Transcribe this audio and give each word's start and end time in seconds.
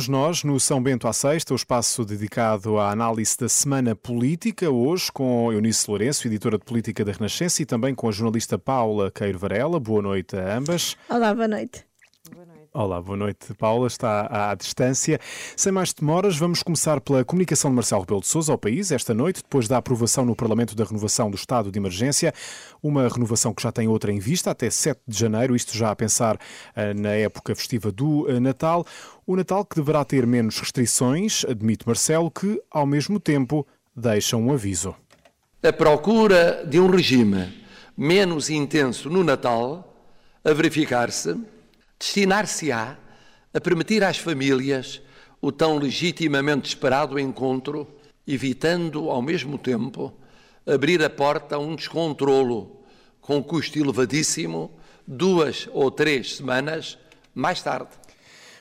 estamos 0.00 0.08
nós 0.08 0.44
no 0.44 0.58
São 0.58 0.82
Bento 0.82 1.06
à 1.06 1.12
Sexta, 1.12 1.52
o 1.52 1.56
espaço 1.56 2.04
dedicado 2.04 2.78
à 2.78 2.90
análise 2.90 3.36
da 3.36 3.48
semana 3.48 3.94
política, 3.94 4.70
hoje 4.70 5.12
com 5.12 5.52
Eunice 5.52 5.84
Lourenço, 5.88 6.26
editora 6.26 6.56
de 6.56 6.64
política 6.64 7.04
da 7.04 7.12
Renascença, 7.12 7.60
e 7.60 7.66
também 7.66 7.94
com 7.94 8.08
a 8.08 8.12
jornalista 8.12 8.58
Paula 8.58 9.10
Queiro 9.10 9.38
Varela. 9.38 9.78
Boa 9.78 10.00
noite 10.00 10.36
a 10.36 10.56
ambas. 10.56 10.96
Olá, 11.08 11.34
boa 11.34 11.48
noite. 11.48 11.89
Olá, 12.72 13.02
boa 13.02 13.16
noite. 13.16 13.52
Paula 13.54 13.88
está 13.88 14.28
à, 14.30 14.54
distância. 14.54 15.18
Sem 15.56 15.72
mais 15.72 15.92
demoras, 15.92 16.36
vamos 16.38 16.62
começar 16.62 17.00
pela 17.00 17.24
comunicação 17.24 17.68
de 17.68 17.74
Marcelo 17.74 18.02
Rebelo 18.02 18.20
de 18.20 18.28
Sousa 18.28 18.52
ao 18.52 18.58
país 18.58 18.92
esta 18.92 19.12
noite, 19.12 19.42
depois 19.42 19.66
da 19.66 19.76
aprovação 19.76 20.24
no 20.24 20.36
Parlamento 20.36 20.76
da 20.76 20.84
renovação 20.84 21.28
do 21.28 21.34
estado 21.34 21.72
de 21.72 21.76
emergência, 21.80 22.32
uma 22.80 23.08
renovação 23.08 23.52
que 23.52 23.60
já 23.60 23.72
tem 23.72 23.88
outra 23.88 24.12
em 24.12 24.20
vista 24.20 24.52
até 24.52 24.70
7 24.70 25.00
de 25.04 25.18
janeiro, 25.18 25.56
isto 25.56 25.76
já 25.76 25.90
a 25.90 25.96
pensar 25.96 26.36
uh, 26.36 27.00
na 27.00 27.08
época 27.08 27.56
festiva 27.56 27.90
do 27.90 28.28
uh, 28.28 28.38
Natal. 28.38 28.86
O 29.26 29.34
Natal 29.34 29.64
que 29.64 29.74
deverá 29.74 30.04
ter 30.04 30.24
menos 30.24 30.60
restrições, 30.60 31.44
admite 31.46 31.84
Marcelo, 31.84 32.30
que 32.30 32.62
ao 32.70 32.86
mesmo 32.86 33.18
tempo 33.18 33.66
deixa 33.96 34.36
um 34.36 34.52
aviso. 34.52 34.94
A 35.60 35.72
procura 35.72 36.64
de 36.64 36.78
um 36.78 36.88
regime 36.88 37.52
menos 37.96 38.48
intenso 38.48 39.10
no 39.10 39.24
Natal 39.24 39.92
a 40.44 40.52
verificar-se 40.52 41.36
destinar-se-á 42.00 42.96
a 43.52 43.60
permitir 43.60 44.02
às 44.02 44.16
famílias 44.16 45.02
o 45.40 45.52
tão 45.52 45.76
legitimamente 45.76 46.68
esperado 46.68 47.18
encontro, 47.18 47.86
evitando, 48.26 49.10
ao 49.10 49.20
mesmo 49.20 49.58
tempo, 49.58 50.12
abrir 50.66 51.02
a 51.04 51.10
porta 51.10 51.56
a 51.56 51.58
um 51.58 51.76
descontrolo 51.76 52.80
com 53.20 53.42
custo 53.42 53.78
elevadíssimo 53.78 54.72
duas 55.06 55.68
ou 55.72 55.90
três 55.90 56.36
semanas 56.36 56.98
mais 57.34 57.62
tarde. 57.62 57.90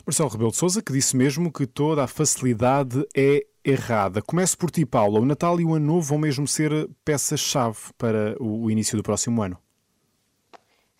Marcelo 0.05 0.29
Rebelo 0.29 0.51
de 0.51 0.57
Sousa, 0.57 0.81
que 0.81 0.91
disse 0.91 1.15
mesmo 1.15 1.51
que 1.51 1.67
toda 1.67 2.03
a 2.03 2.07
facilidade 2.07 3.05
é 3.15 3.45
errada. 3.63 4.21
Começo 4.21 4.57
por 4.57 4.71
ti, 4.71 4.85
Paulo. 4.85 5.21
O 5.21 5.25
Natal 5.25 5.59
e 5.59 5.65
o 5.65 5.75
Ano 5.75 5.85
Novo 5.85 6.07
vão 6.07 6.17
mesmo 6.17 6.47
ser 6.47 6.89
peças-chave 7.05 7.77
para 7.97 8.35
o 8.39 8.71
início 8.71 8.97
do 8.97 9.03
próximo 9.03 9.41
ano. 9.43 9.57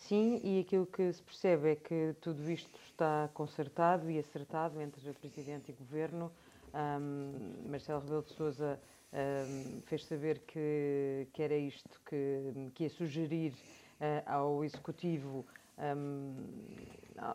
Sim, 0.10 0.42
e 0.44 0.62
aquilo 0.62 0.88
que 0.88 1.14
se 1.14 1.22
percebe 1.22 1.70
é 1.70 1.76
que 1.76 2.16
tudo 2.20 2.50
isto 2.50 2.80
está 2.88 3.30
concertado 3.32 4.10
e 4.10 4.18
acertado 4.18 4.82
entre 4.82 5.08
o 5.08 5.14
Presidente 5.14 5.70
e 5.70 5.72
o 5.72 5.78
Governo. 5.78 6.32
Um, 6.74 7.70
Marcelo 7.70 8.00
Rebelo 8.02 8.24
de 8.24 8.34
Sousa 8.34 8.80
um, 9.14 9.82
fez 9.82 10.04
saber 10.06 10.40
que, 10.48 11.28
que 11.32 11.44
era 11.44 11.56
isto 11.56 12.02
que, 12.08 12.72
que 12.74 12.86
ia 12.86 12.90
sugerir 12.90 13.52
uh, 13.54 14.24
ao 14.26 14.66
Executivo 14.66 15.46
um, 15.78 16.38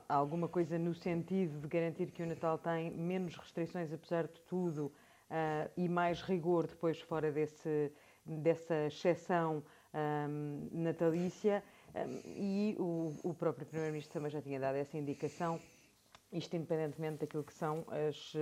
alguma 0.09 0.48
coisa 0.48 0.77
no 0.77 0.97
sentido 0.97 1.61
de 1.61 1.69
garantir 1.69 2.11
que 2.11 2.25
o 2.25 2.27
Natal 2.27 2.59
tem 2.59 2.91
menos 2.91 3.36
restrições, 3.36 3.92
apesar 3.92 4.25
de 4.25 4.41
tudo, 4.48 4.86
uh, 4.86 5.70
e 5.77 5.88
mais 5.88 6.22
rigor 6.22 6.66
depois 6.66 7.00
fora 7.00 7.31
desse, 7.31 7.92
dessa 8.27 8.88
exceção 8.88 9.62
natalícia 10.72 11.62
e 12.25 12.77
o, 12.78 13.14
o 13.23 13.34
próprio 13.34 13.67
Primeiro-Ministro 13.67 14.12
também 14.12 14.31
já 14.31 14.42
tinha 14.42 14.59
dado 14.59 14.77
essa 14.77 14.97
indicação, 14.97 15.61
isto 16.33 16.56
independentemente 16.56 17.19
daquilo 17.19 17.45
que 17.45 17.53
são 17.53 17.84
as, 17.89 18.33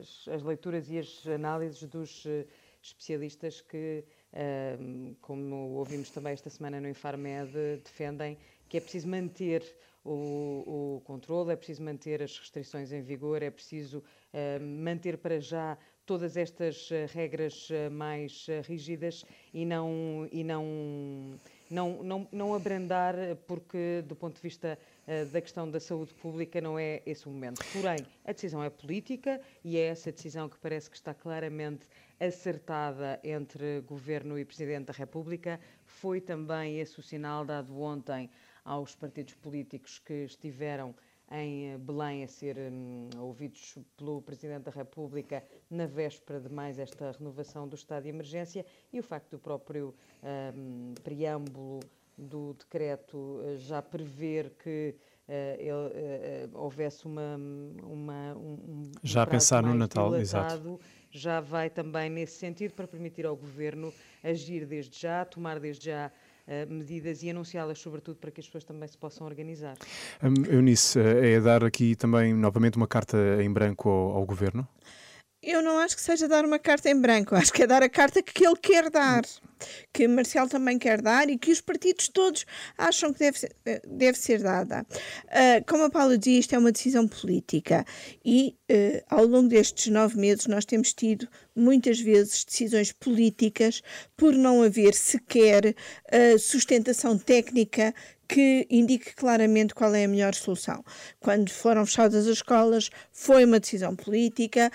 as, 0.00 0.28
as 0.28 0.42
leituras 0.42 0.90
e 0.90 0.98
as 0.98 1.26
análises 1.26 1.82
dos 1.88 2.24
eh, 2.24 2.46
especialistas 2.82 3.60
que, 3.60 4.04
como 5.20 5.74
ouvimos 5.74 6.10
também 6.10 6.32
esta 6.32 6.48
semana 6.48 6.80
no 6.80 6.88
Infarmed, 6.88 7.52
defendem 7.82 8.38
que 8.68 8.78
é 8.78 8.80
preciso 8.80 9.08
manter 9.08 9.62
o, 10.04 10.96
o 10.96 11.00
controle, 11.04 11.52
é 11.52 11.56
preciso 11.56 11.82
manter 11.82 12.22
as 12.22 12.38
restrições 12.38 12.92
em 12.92 13.02
vigor, 13.02 13.42
é 13.42 13.50
preciso 13.50 14.02
manter 14.60 15.18
para 15.18 15.40
já 15.40 15.76
todas 16.06 16.36
estas 16.36 16.88
eh, 16.92 17.06
regras 17.12 17.68
eh, 17.70 17.90
mais 17.90 18.46
rígidas 18.64 19.24
e 19.52 19.66
não, 19.66 20.28
e 20.30 20.44
não 20.44 21.34
não, 21.70 22.02
não, 22.02 22.28
não 22.32 22.54
abrandar, 22.54 23.14
porque 23.46 24.02
do 24.06 24.14
ponto 24.14 24.36
de 24.36 24.42
vista 24.42 24.78
uh, 25.06 25.26
da 25.26 25.40
questão 25.40 25.70
da 25.70 25.80
saúde 25.80 26.14
pública 26.14 26.60
não 26.60 26.78
é 26.78 27.02
esse 27.06 27.26
o 27.26 27.30
momento. 27.30 27.64
Porém, 27.72 27.98
a 28.24 28.32
decisão 28.32 28.62
é 28.62 28.70
política 28.70 29.40
e 29.64 29.76
é 29.76 29.86
essa 29.86 30.12
decisão 30.12 30.48
que 30.48 30.58
parece 30.58 30.90
que 30.90 30.96
está 30.96 31.12
claramente 31.12 31.86
acertada 32.18 33.20
entre 33.22 33.80
Governo 33.82 34.38
e 34.38 34.44
Presidente 34.44 34.86
da 34.86 34.92
República. 34.92 35.60
Foi 35.84 36.20
também 36.20 36.78
esse 36.78 36.98
o 36.98 37.02
sinal 37.02 37.44
dado 37.44 37.78
ontem 37.80 38.30
aos 38.64 38.94
partidos 38.94 39.34
políticos 39.34 39.98
que 39.98 40.24
estiveram 40.24 40.94
em 41.30 41.72
eh, 41.72 41.78
Belém 41.78 42.24
a 42.24 42.28
ser 42.28 42.56
um, 42.58 43.08
ouvidos 43.18 43.78
pelo 43.96 44.22
Presidente 44.22 44.64
da 44.64 44.70
República 44.70 45.42
na 45.68 45.86
véspera 45.86 46.40
de 46.40 46.48
mais 46.48 46.78
esta 46.78 47.12
renovação 47.12 47.66
do 47.66 47.74
estado 47.74 48.04
de 48.04 48.08
emergência 48.08 48.64
e 48.92 49.00
o 49.00 49.02
facto 49.02 49.30
do 49.30 49.38
próprio 49.38 49.94
um, 50.54 50.94
preâmbulo 51.02 51.80
do 52.16 52.54
decreto 52.54 53.16
uh, 53.16 53.58
já 53.58 53.82
prever 53.82 54.50
que 54.62 54.94
uh, 55.28 55.32
ele, 55.58 56.46
uh, 56.52 56.58
houvesse 56.58 57.04
uma, 57.04 57.36
uma 57.82 58.34
um, 58.36 58.90
já 59.02 59.22
a 59.22 59.26
pensar 59.26 59.62
no 59.62 59.74
Natal, 59.74 60.14
exato. 60.16 60.80
Já 61.10 61.40
vai 61.40 61.70
também 61.70 62.10
nesse 62.10 62.38
sentido 62.38 62.74
para 62.74 62.86
permitir 62.86 63.24
ao 63.26 63.34
Governo 63.34 63.92
agir 64.22 64.66
desde 64.66 64.98
já, 64.98 65.24
tomar 65.24 65.58
desde 65.58 65.86
já 65.86 66.06
eh, 66.06 66.10
medidas 66.68 67.22
e 67.22 67.30
anunciá-las, 67.30 67.78
sobretudo, 67.78 68.16
para 68.16 68.30
que 68.30 68.40
as 68.40 68.46
pessoas 68.46 68.64
também 68.64 68.88
se 68.88 68.96
possam 68.96 69.26
organizar. 69.26 69.76
Um, 70.22 70.54
Eunice, 70.54 70.98
eh, 70.98 71.34
é 71.34 71.40
dar 71.40 71.64
aqui 71.64 71.96
também 71.96 72.32
novamente 72.34 72.76
uma 72.76 72.86
carta 72.86 73.16
em 73.42 73.52
branco 73.52 73.88
ao, 73.88 74.16
ao 74.16 74.24
Governo? 74.24 74.66
Eu 75.46 75.62
não 75.62 75.78
acho 75.78 75.94
que 75.94 76.02
seja 76.02 76.26
dar 76.26 76.44
uma 76.44 76.58
carta 76.58 76.90
em 76.90 77.00
branco, 77.00 77.36
acho 77.36 77.52
que 77.52 77.62
é 77.62 77.66
dar 77.68 77.80
a 77.80 77.88
carta 77.88 78.20
que 78.20 78.44
ele 78.44 78.56
quer 78.56 78.90
dar, 78.90 79.22
que 79.92 80.08
Marcelo 80.08 80.48
também 80.48 80.76
quer 80.76 81.00
dar 81.00 81.30
e 81.30 81.38
que 81.38 81.52
os 81.52 81.60
partidos 81.60 82.08
todos 82.08 82.44
acham 82.76 83.12
que 83.12 83.20
deve 83.20 83.38
ser, 83.38 83.56
deve 83.86 84.18
ser 84.18 84.42
dada. 84.42 84.84
Uh, 85.26 85.64
como 85.64 85.84
a 85.84 85.90
Paula 85.90 86.18
diz, 86.18 86.40
isto 86.40 86.56
é 86.56 86.58
uma 86.58 86.72
decisão 86.72 87.06
política 87.06 87.86
e 88.24 88.56
uh, 88.68 89.04
ao 89.08 89.24
longo 89.24 89.48
destes 89.48 89.86
nove 89.86 90.18
meses 90.18 90.48
nós 90.48 90.64
temos 90.64 90.92
tido 90.92 91.28
muitas 91.54 92.00
vezes 92.00 92.44
decisões 92.44 92.90
políticas 92.90 93.82
por 94.16 94.32
não 94.34 94.64
haver 94.64 94.94
sequer 94.94 95.76
uh, 96.12 96.38
sustentação 96.40 97.16
técnica 97.16 97.94
que 98.28 98.66
indique 98.70 99.14
claramente 99.14 99.74
qual 99.74 99.94
é 99.94 100.04
a 100.04 100.08
melhor 100.08 100.34
solução. 100.34 100.84
Quando 101.20 101.50
foram 101.50 101.86
fechadas 101.86 102.26
as 102.26 102.36
escolas, 102.36 102.90
foi 103.12 103.44
uma 103.44 103.60
decisão 103.60 103.94
política. 103.94 104.70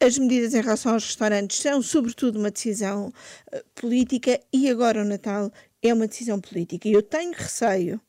As 0.00 0.18
medidas 0.18 0.54
em 0.54 0.60
relação 0.60 0.92
aos 0.92 1.04
restaurantes 1.04 1.58
são, 1.58 1.80
sobretudo, 1.82 2.38
uma 2.38 2.50
decisão 2.50 3.08
uh, 3.08 3.64
política. 3.74 4.40
E 4.52 4.68
agora 4.68 5.02
o 5.02 5.04
Natal 5.04 5.50
é 5.82 5.92
uma 5.92 6.06
decisão 6.06 6.40
política. 6.40 6.88
E 6.88 6.92
eu 6.92 7.02
tenho 7.02 7.32
receio 7.32 8.00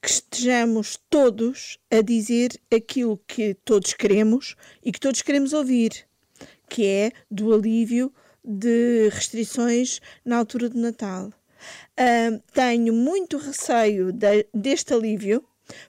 que 0.00 0.10
estejamos 0.10 0.98
todos 1.10 1.78
a 1.90 2.00
dizer 2.00 2.60
aquilo 2.72 3.18
que 3.26 3.54
todos 3.64 3.92
queremos 3.94 4.54
e 4.84 4.92
que 4.92 5.00
todos 5.00 5.22
queremos 5.22 5.52
ouvir, 5.52 6.06
que 6.68 6.86
é 6.86 7.12
do 7.30 7.52
alívio 7.52 8.12
de 8.44 9.08
restrições 9.08 10.00
na 10.24 10.38
altura 10.38 10.70
de 10.70 10.78
Natal. 10.78 11.32
Uh, 11.98 12.42
tenho 12.52 12.92
muito 12.92 13.36
receio 13.38 14.12
de, 14.12 14.46
deste 14.54 14.94
alívio, 14.94 15.44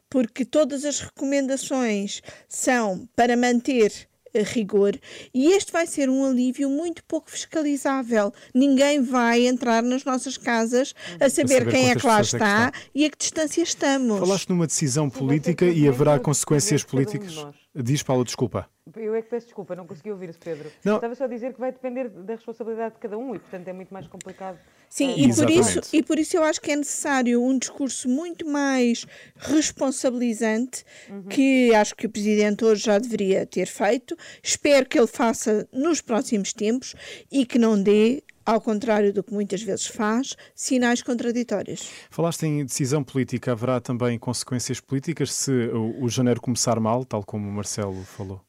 porque 0.09 0.43
todas 0.43 0.85
as 0.85 0.99
recomendações 0.99 2.21
são 2.47 3.07
para 3.15 3.37
manter 3.37 4.09
rigor 4.35 4.97
e 5.33 5.51
este 5.53 5.71
vai 5.71 5.87
ser 5.87 6.09
um 6.09 6.25
alívio 6.25 6.69
muito 6.69 7.03
pouco 7.05 7.29
fiscalizável. 7.31 8.31
Ninguém 8.53 9.01
vai 9.01 9.47
entrar 9.47 9.81
nas 9.81 10.03
nossas 10.03 10.37
casas 10.37 10.93
a 11.19 11.29
saber, 11.29 11.55
a 11.55 11.57
saber 11.59 11.71
quem 11.71 11.89
é 11.89 11.95
que 11.95 12.05
lá 12.05 12.21
está 12.21 12.67
é 12.67 12.71
que 12.71 12.89
e 12.93 13.05
a 13.05 13.09
que 13.09 13.17
distância 13.17 13.61
estamos. 13.63 14.19
Falaste 14.19 14.49
numa 14.49 14.67
decisão 14.67 15.09
política 15.09 15.65
e 15.65 15.87
haverá 15.87 16.19
consequências 16.19 16.83
políticas. 16.83 17.35
Diz, 17.81 18.03
Paulo, 18.03 18.25
desculpa. 18.25 18.69
Eu 18.95 19.15
é 19.15 19.21
que 19.21 19.29
peço 19.29 19.45
desculpa, 19.47 19.75
não 19.75 19.85
consegui 19.85 20.11
ouvir-se, 20.11 20.39
Pedro. 20.39 20.69
Não. 20.83 20.95
Estava 20.95 21.15
só 21.15 21.25
a 21.25 21.27
dizer 21.27 21.53
que 21.53 21.59
vai 21.59 21.71
depender 21.71 22.09
da 22.09 22.33
responsabilidade 22.33 22.95
de 22.95 22.99
cada 22.99 23.17
um 23.17 23.35
e, 23.35 23.39
portanto, 23.39 23.67
é 23.67 23.73
muito 23.73 23.93
mais 23.93 24.07
complicado. 24.07 24.57
Sim, 24.89 25.13
e 25.17 25.33
por, 25.33 25.49
isso, 25.49 25.79
e 25.93 26.03
por 26.03 26.17
isso 26.17 26.35
eu 26.35 26.43
acho 26.43 26.59
que 26.59 26.71
é 26.71 26.75
necessário 26.75 27.43
um 27.43 27.57
discurso 27.57 28.09
muito 28.09 28.47
mais 28.47 29.05
responsabilizante, 29.37 30.83
uhum. 31.07 31.23
que 31.23 31.73
acho 31.75 31.95
que 31.95 32.07
o 32.07 32.09
Presidente 32.09 32.65
hoje 32.65 32.85
já 32.85 32.97
deveria 32.97 33.45
ter 33.45 33.67
feito. 33.67 34.17
Espero 34.41 34.87
que 34.87 34.97
ele 34.97 35.07
faça 35.07 35.67
nos 35.71 36.01
próximos 36.01 36.51
tempos 36.53 36.95
e 37.31 37.45
que 37.45 37.59
não 37.59 37.81
dê 37.81 38.23
ao 38.51 38.61
contrário 38.61 39.13
do 39.13 39.23
que 39.23 39.33
muitas 39.33 39.61
vezes 39.61 39.87
faz, 39.87 40.35
sinais 40.55 41.01
contraditórios. 41.01 41.89
Falaste 42.09 42.43
em 42.45 42.65
decisão 42.65 43.03
política, 43.03 43.51
haverá 43.51 43.79
também 43.79 44.17
consequências 44.17 44.79
políticas 44.79 45.33
se 45.33 45.51
o, 45.51 46.03
o 46.03 46.09
janeiro 46.09 46.41
começar 46.41 46.79
mal, 46.79 47.05
tal 47.05 47.23
como 47.23 47.47
o 47.47 47.51
Marcelo 47.51 48.03
falou? 48.03 48.41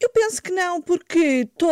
Eu 0.00 0.08
penso 0.08 0.42
que 0.42 0.50
não, 0.50 0.80
porque 0.80 1.44
to 1.58 1.66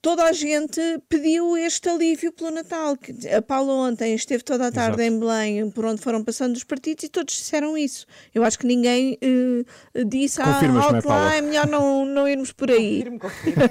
toda 0.00 0.24
a 0.24 0.32
gente 0.32 0.80
pediu 1.10 1.58
este 1.58 1.90
alívio 1.90 2.32
pelo 2.32 2.50
Natal. 2.50 2.96
A 3.36 3.42
Paula 3.42 3.74
ontem 3.74 4.14
esteve 4.14 4.42
toda 4.42 4.68
a 4.68 4.72
tarde 4.72 5.02
Exato. 5.02 5.14
em 5.14 5.20
Belém, 5.20 5.70
por 5.70 5.84
onde 5.84 6.00
foram 6.00 6.24
passando 6.24 6.56
os 6.56 6.64
partidos, 6.64 7.04
e 7.04 7.08
todos 7.10 7.34
disseram 7.34 7.76
isso. 7.76 8.06
Eu 8.34 8.42
acho 8.44 8.58
que 8.58 8.66
ninguém 8.66 9.18
uh, 9.22 10.04
disse, 10.06 10.40
ah, 10.40 10.58
alto 10.82 11.06
lá, 11.06 11.36
é 11.36 11.42
melhor 11.42 11.66
não, 11.66 12.06
não 12.06 12.26
irmos 12.26 12.50
por 12.50 12.70
aí. 12.70 13.04
Confirmo, 13.04 13.18
confirmo. 13.20 13.62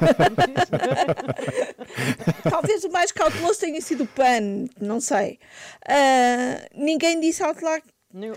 Talvez 2.48 2.84
o 2.84 2.92
mais 2.92 3.12
cauteloso 3.12 3.60
tenha 3.60 3.82
sido 3.82 4.04
o 4.04 4.08
PAN, 4.08 4.68
não 4.80 5.02
sei. 5.02 5.40
Uh, 5.88 6.70
ninguém 6.76 7.20
disse 7.20 7.42
alto 7.42 7.66
lá 7.66 7.82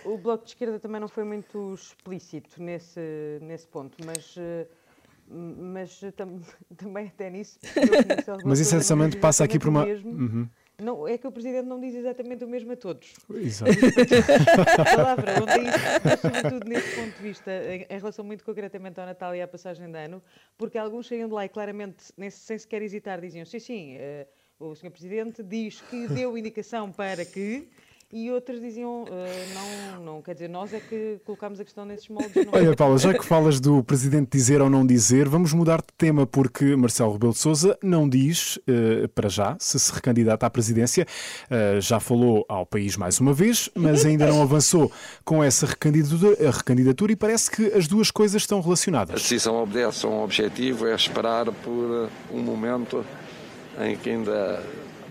o 0.05 0.19
Bloco 0.19 0.45
de 0.45 0.51
Esquerda 0.51 0.79
também 0.79 1.01
não 1.01 1.09
foi 1.09 1.25
muito 1.25 1.73
explícito 1.73 2.63
nesse, 2.63 3.39
nesse 3.41 3.67
ponto, 3.67 3.97
mas, 4.05 4.35
eh, 4.37 4.67
mas 5.29 6.01
tam, 6.17 6.41
também 6.77 7.07
até 7.07 7.31
nisso. 7.31 7.59
mas 8.45 8.61
essencialmente 8.61 9.17
passa 9.17 9.45
aqui 9.45 9.59
por 9.59 9.69
uma. 9.69 9.85
Uhum. 9.85 10.49
Não, 10.83 11.07
é 11.07 11.17
que 11.17 11.27
o 11.27 11.33
Presidente 11.33 11.67
não 11.67 11.81
diz 11.81 11.95
exatamente 11.95 12.45
o 12.45 12.49
mesmo 12.49 12.73
a 12.73 12.77
todos. 12.77 13.15
Exato. 13.35 13.71
a 14.81 14.97
palavra, 14.97 15.35
onde 15.41 15.69
é 15.69 16.17
sobretudo 16.17 16.69
nesse 16.69 16.97
ponto 16.97 17.17
de 17.17 17.23
vista, 17.23 17.53
em, 17.53 17.87
em, 17.89 17.99
relação 17.99 18.25
muito 18.25 18.43
concretamente 18.43 18.99
ao 18.99 19.07
Natal 19.07 19.35
e 19.35 19.41
à 19.41 19.47
passagem 19.47 19.91
de 19.91 19.99
ano, 19.99 20.23
porque 20.59 20.77
alguns 20.77 21.07
saíam 21.07 21.29
de 21.29 21.35
lá 21.35 21.45
e 21.45 21.49
claramente, 21.49 22.13
nesse, 22.17 22.39
sem 22.41 22.59
sequer 22.59 22.83
hesitar, 22.83 23.21
diziam: 23.21 23.45
sim, 23.45 23.61
sim, 23.61 23.97
uh, 23.97 24.27
o 24.71 24.75
Sr. 24.75 24.91
Presidente 24.91 25.43
diz 25.43 25.81
que 25.83 26.09
deu 26.09 26.37
indicação 26.37 26.91
para 26.91 27.25
que 27.25 27.69
e 28.13 28.31
outras 28.31 28.61
diziam, 28.61 29.05
uh, 29.05 29.07
não, 29.97 30.05
não, 30.05 30.23
quer 30.23 30.35
dizer, 30.35 30.49
nós 30.49 30.73
é 30.75 30.81
que 30.81 31.19
colocámos 31.25 31.59
a 31.59 31.65
questão 31.65 31.87
nesses 31.87 32.09
moldes. 32.09 32.35
Não 32.45 32.53
Olha, 32.53 32.69
é? 32.69 32.77
Paula, 32.77 32.99
já 32.99 33.15
que 33.15 33.25
falas 33.25 33.59
do 33.59 33.83
Presidente 33.83 34.29
dizer 34.31 34.61
ou 34.61 34.69
não 34.69 34.87
dizer, 34.87 35.29
vamos 35.29 35.55
mudar 35.55 35.79
de 35.79 35.89
tema, 35.97 36.27
porque 36.27 36.77
Marcelo 36.77 37.13
Rebelo 37.13 37.33
de 37.33 37.39
Sousa 37.39 37.79
não 37.83 38.07
diz, 38.07 38.57
uh, 38.59 39.09
para 39.15 39.31
já, 39.31 39.57
se 39.59 39.79
se 39.81 39.91
recandidata 39.93 40.45
à 40.45 40.51
presidência. 40.51 41.07
Uh, 41.51 41.81
já 41.81 41.99
falou 41.99 42.45
ao 42.51 42.67
país 42.67 42.99
mais 42.99 43.19
uma 43.19 43.33
vez, 43.33 43.71
mas 43.75 44.05
ainda 44.05 44.27
não 44.27 44.43
avançou 44.43 44.93
com 45.25 45.43
essa 45.43 45.65
recandidatura, 45.65 46.51
recandidatura 46.51 47.13
e 47.13 47.17
parece 47.17 47.51
que 47.51 47.67
as 47.73 47.89
duas 47.89 48.11
coisas 48.11 48.43
estão 48.43 48.61
relacionadas. 48.61 49.15
A 49.17 49.19
decisão 49.19 49.57
obedece 49.63 50.05
a 50.05 50.09
um 50.11 50.23
objetivo, 50.23 50.87
é 50.87 50.95
esperar 50.95 51.47
por 51.51 52.11
um 52.31 52.43
momento 52.43 53.05
em 53.81 53.97
que 53.97 54.11
ainda 54.11 54.63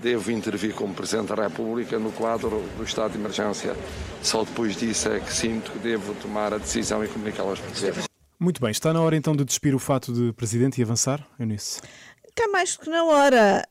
devo 0.02 0.32
intervir 0.32 0.74
como 0.74 0.94
Presidente 0.94 1.34
da 1.34 1.44
República 1.44 1.98
no 2.00 2.12
quadro 2.12 2.64
do 2.78 2.84
estado 2.84 3.12
de 3.12 3.20
emergência. 3.20 3.76
Só 4.22 4.44
depois 4.44 4.76
disso 4.76 5.10
é 5.10 5.20
que 5.20 5.32
sinto 5.32 5.72
que 5.72 5.80
devo 5.80 6.14
tomar 6.16 6.54
a 6.54 6.58
decisão 6.58 7.04
e 7.04 7.08
comunicá-la 7.08 7.52
aos 7.52 7.60
portugueses. 7.60 8.06
Muito 8.40 8.60
bem, 8.60 8.72
está 8.72 8.92
na 8.92 9.02
hora 9.02 9.16
então 9.16 9.36
de 9.36 9.46
despir 9.46 9.76
o 9.76 9.80
fato 9.80 10.12
de 10.12 10.34
Presidente 10.34 10.82
e 10.82 10.84
avançar, 10.84 11.26
Eunice? 11.40 11.80
Está 12.28 12.48
mais 12.48 12.76
do 12.76 12.84
que 12.84 12.90
na 12.90 13.04
hora. 13.04 13.62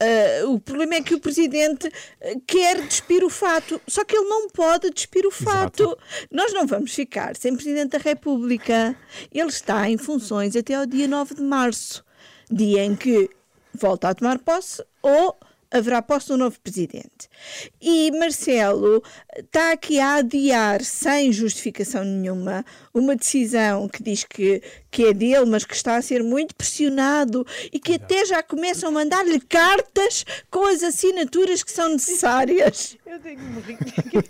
Uh, 0.44 0.52
o 0.52 0.60
problema 0.60 0.94
é 0.94 1.02
que 1.02 1.14
o 1.14 1.18
Presidente 1.18 1.90
eh, 2.20 2.36
quer 2.46 2.80
despir 2.86 3.24
o 3.24 3.30
fato, 3.30 3.80
só 3.88 4.04
que 4.04 4.14
ele 4.14 4.28
não 4.28 4.48
pode 4.48 4.90
despir 4.90 5.26
o 5.26 5.30
fato. 5.30 5.82
Exato. 5.82 5.98
Nós 6.30 6.52
não 6.52 6.66
vamos 6.66 6.94
ficar 6.94 7.34
sem 7.36 7.54
Presidente 7.54 7.92
da 7.92 7.98
República. 7.98 8.94
Ele 9.32 9.48
está 9.48 9.88
em 9.88 9.96
funções 9.96 10.54
até 10.54 10.74
ao 10.74 10.86
dia 10.86 11.08
9 11.08 11.36
de 11.36 11.42
março, 11.42 12.04
dia 12.50 12.84
em 12.84 12.94
que 12.94 13.30
volta 13.74 14.10
a 14.10 14.14
tomar 14.14 14.38
posse 14.38 14.84
ou 15.02 15.36
haverá 15.70 16.02
posse 16.02 16.28
do 16.28 16.36
novo 16.36 16.58
presidente. 16.60 17.28
E 17.80 18.10
Marcelo 18.12 19.02
está 19.38 19.72
aqui 19.72 19.98
a 20.00 20.16
adiar, 20.16 20.82
sem 20.82 21.32
justificação 21.32 22.04
nenhuma, 22.04 22.64
uma 22.92 23.14
decisão 23.14 23.88
que 23.88 24.02
diz 24.02 24.24
que, 24.24 24.62
que 24.90 25.06
é 25.06 25.12
dele, 25.12 25.46
mas 25.46 25.64
que 25.64 25.74
está 25.74 25.96
a 25.96 26.02
ser 26.02 26.22
muito 26.22 26.54
pressionado 26.54 27.46
e 27.72 27.78
que 27.78 27.94
até 27.94 28.24
já 28.24 28.42
começam 28.42 28.88
a 28.88 28.92
mandar-lhe 28.92 29.40
cartas 29.40 30.24
com 30.50 30.66
as 30.66 30.82
assinaturas 30.82 31.62
que 31.62 31.70
são 31.70 31.88
necessárias. 31.90 32.96
Eu 33.10 33.18
tenho 33.18 33.38
que 33.38 33.44
morrer 33.44 33.76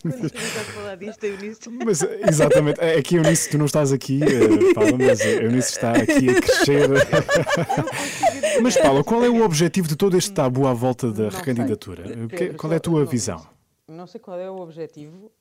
quando 0.00 0.24
a 0.26 0.64
falar 0.72 0.96
disto, 0.96 1.24
Eunice. 1.24 1.68
Mas, 1.84 2.02
exatamente, 2.02 2.80
é 2.80 3.02
que 3.02 3.16
Eunice, 3.16 3.50
tu 3.50 3.58
não 3.58 3.66
estás 3.66 3.92
aqui, 3.92 4.20
Paula, 4.74 4.96
mas 4.96 5.20
a 5.20 5.28
Eunice 5.28 5.72
está 5.72 5.92
aqui 5.92 6.30
a 6.30 6.40
crescer. 6.40 6.88
Mas 8.62 8.76
Paula, 8.76 9.04
qual 9.04 9.24
é 9.24 9.28
o 9.28 9.44
objetivo 9.44 9.88
de 9.88 9.96
todo 9.96 10.16
este 10.16 10.32
tabu 10.32 10.66
à 10.66 10.72
volta 10.72 11.10
da 11.10 11.28
recandidatura? 11.28 12.04
qual 12.56 12.72
é 12.72 12.76
a 12.76 12.80
tua 12.80 13.04
visão? 13.04 13.46
Não 13.88 14.06
sei 14.06 14.20
qual 14.20 14.38
é 14.38 14.50
o 14.50 14.56
objetivo. 14.60 15.32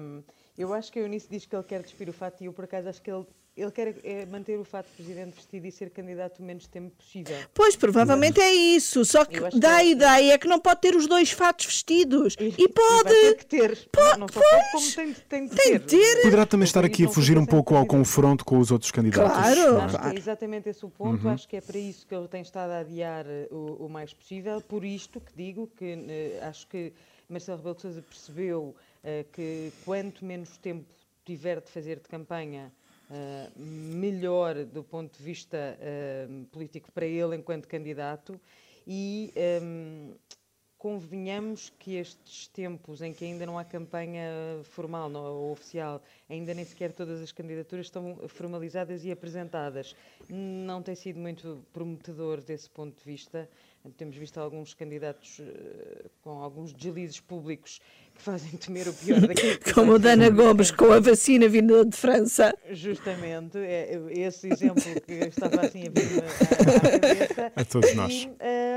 Um, 0.00 0.22
eu 0.58 0.74
acho 0.74 0.90
que 0.90 0.98
a 0.98 1.02
Eunice 1.02 1.28
diz 1.30 1.46
que 1.46 1.54
ele 1.54 1.62
quer 1.62 1.82
despir 1.82 2.08
o 2.08 2.12
fato 2.12 2.42
e 2.42 2.46
eu, 2.46 2.52
por 2.52 2.64
acaso, 2.64 2.88
acho 2.88 3.00
que 3.00 3.08
ele, 3.08 3.24
ele 3.56 3.70
quer 3.70 3.94
é 4.02 4.26
manter 4.26 4.58
o 4.58 4.64
fato 4.64 4.88
de 4.88 4.92
presidente 4.96 5.36
vestido 5.36 5.64
e 5.68 5.70
ser 5.70 5.88
candidato 5.90 6.40
o 6.40 6.42
menos 6.42 6.66
tempo 6.66 6.90
possível. 6.96 7.36
Pois, 7.54 7.76
provavelmente 7.76 8.40
é 8.40 8.52
isso. 8.52 9.04
Só 9.04 9.24
que 9.24 9.38
dá 9.56 9.76
a 9.76 9.84
ideia 9.84 10.32
é 10.32 10.38
que 10.38 10.48
não 10.48 10.58
pode 10.58 10.80
ter 10.80 10.96
os 10.96 11.06
dois 11.06 11.30
fatos 11.30 11.66
vestidos. 11.66 12.34
E, 12.40 12.54
e 12.58 12.66
pode. 12.68 13.08
E 13.08 13.22
ter 13.22 13.34
que 13.36 13.46
ter. 13.46 13.88
Pode, 13.92 14.18
não 14.18 14.26
só 14.26 14.40
pode, 14.40 14.72
como 14.72 14.92
tem, 14.92 15.14
tem 15.28 15.46
de 15.46 15.54
tem 15.54 15.78
ter. 15.78 15.80
ter. 15.80 16.22
Poderá 16.22 16.44
também 16.44 16.64
estar 16.64 16.84
aqui 16.84 17.04
a 17.04 17.08
fugir 17.08 17.38
um 17.38 17.46
pouco 17.46 17.76
ao 17.76 17.86
confronto 17.86 18.44
com 18.44 18.58
os 18.58 18.72
outros 18.72 18.90
candidatos. 18.90 19.30
Claro. 19.30 19.80
Acho 19.80 19.98
que 19.98 20.06
é 20.08 20.14
exatamente 20.16 20.68
esse 20.68 20.84
o 20.84 20.90
ponto. 20.90 21.24
Uhum. 21.24 21.32
Acho 21.32 21.46
que 21.46 21.56
é 21.56 21.60
para 21.60 21.78
isso 21.78 22.04
que 22.04 22.12
ele 22.12 22.26
tem 22.26 22.42
estado 22.42 22.72
a 22.72 22.80
adiar 22.80 23.24
eh, 23.28 23.46
o, 23.52 23.86
o 23.86 23.88
mais 23.88 24.12
possível. 24.12 24.60
Por 24.60 24.84
isto 24.84 25.20
que 25.20 25.32
digo 25.36 25.68
que 25.76 25.94
uh, 25.94 26.48
acho 26.48 26.66
que 26.66 26.92
Marcelo 27.28 27.58
Rebelo 27.58 27.74
de 27.76 27.82
Sousa 27.82 28.02
percebeu 28.02 28.74
que 29.32 29.72
quanto 29.84 30.24
menos 30.24 30.56
tempo 30.58 30.84
tiver 31.24 31.60
de 31.60 31.70
fazer 31.70 31.96
de 31.96 32.08
campanha, 32.08 32.72
uh, 33.10 33.60
melhor 33.60 34.64
do 34.64 34.82
ponto 34.82 35.16
de 35.16 35.22
vista 35.22 35.78
uh, 35.78 36.44
político 36.46 36.90
para 36.92 37.06
ele 37.06 37.36
enquanto 37.36 37.68
candidato 37.68 38.40
e 38.86 39.32
um, 39.62 40.14
convenhamos 40.78 41.70
que 41.78 41.96
estes 41.96 42.46
tempos 42.48 43.02
em 43.02 43.12
que 43.12 43.24
ainda 43.24 43.44
não 43.44 43.58
há 43.58 43.64
campanha 43.64 44.30
formal 44.62 45.12
ou 45.12 45.52
oficial, 45.52 46.00
ainda 46.30 46.54
nem 46.54 46.64
sequer 46.64 46.92
todas 46.92 47.20
as 47.20 47.32
candidaturas 47.32 47.86
estão 47.86 48.16
formalizadas 48.28 49.04
e 49.04 49.10
apresentadas, 49.10 49.94
não 50.30 50.80
tem 50.80 50.94
sido 50.94 51.18
muito 51.18 51.62
prometedor 51.72 52.40
desse 52.40 52.70
ponto 52.70 52.96
de 52.96 53.04
vista. 53.04 53.48
Temos 53.96 54.16
visto 54.16 54.38
alguns 54.38 54.72
candidatos 54.74 55.40
com 56.22 56.42
alguns 56.42 56.72
deslizes 56.72 57.20
públicos 57.20 57.80
que 58.18 58.24
fazem 58.24 58.50
temer 58.58 58.88
o 58.88 58.92
pior 58.92 59.20
daquilo 59.20 59.58
que 59.58 59.72
Como 59.72 59.92
o 59.92 59.98
Dana 59.98 60.28
Gomes 60.28 60.72
com 60.72 60.92
a 60.92 60.98
vacina 60.98 61.48
vinda 61.48 61.84
de 61.84 61.96
França. 61.96 62.52
Justamente, 62.70 63.56
é, 63.58 63.98
esse 64.10 64.52
exemplo 64.52 64.82
que 65.06 65.12
estava 65.12 65.60
assim 65.62 65.86
a 65.86 65.90
vir 65.90 66.24
à, 66.24 66.90
cabeça. 66.90 67.52
A 67.54 67.64
todos 67.64 67.94
nós. 67.94 68.12
E, 68.12 68.28